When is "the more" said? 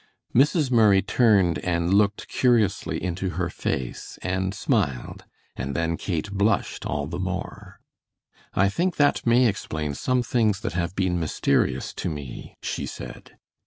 7.05-7.79